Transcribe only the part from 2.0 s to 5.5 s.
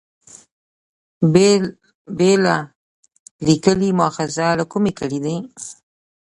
بېله لیکلي مأخذه له کومه کړي دي.